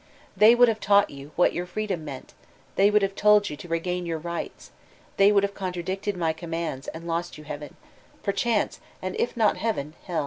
They 0.35 0.55
would 0.55 0.67
have 0.67 0.79
taught 0.79 1.11
you 1.11 1.29
what 1.35 1.53
your 1.53 1.67
freedom 1.67 2.03
meant; 2.03 2.33
they 2.75 2.89
would 2.89 3.03
have 3.03 3.13
told 3.13 3.51
you 3.51 3.57
to 3.57 3.67
r^ain 3.67 4.07
your 4.07 4.17
rights; 4.17 4.71
they 5.17 5.31
would 5.31 5.43
have 5.43 5.53
contradicted 5.53 6.17
my 6.17 6.33
commands 6.33 6.87
and 6.87 7.05
lost 7.05 7.37
you 7.37 7.43
heaven, 7.43 7.75
perchance— 8.23 8.79
and 8.99 9.15
if 9.19 9.37
not 9.37 9.57
heaven, 9.57 9.93
heO. 10.07 10.19